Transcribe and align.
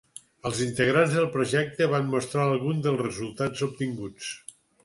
Els 0.49 0.61
integrants 0.67 1.13
del 1.17 1.27
projecte 1.35 1.89
van 1.93 2.09
mostrar 2.15 2.47
alguns 2.47 2.83
dels 2.89 3.01
resultats 3.07 3.67
obtinguts. 3.69 4.33